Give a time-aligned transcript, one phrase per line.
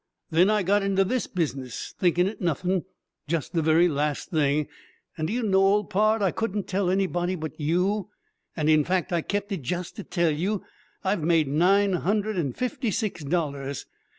[0.31, 2.85] "Then I got into this business thinkin' it nothin'
[3.27, 4.67] jest the very last thing
[5.15, 8.09] and do you know, old pard, I couldn't tell anybody but you
[8.57, 10.65] and, in fact, I kept it jest to tell you
[11.03, 13.85] I've made nine hundred and fifty six dollars!